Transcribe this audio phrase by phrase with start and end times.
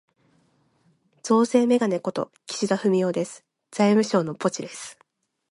[1.21, 3.45] 増税めがね事、岸田文雄です。
[3.69, 4.97] 財務省のポチです。